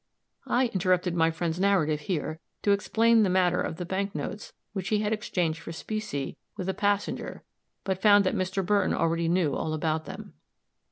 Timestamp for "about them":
9.75-10.33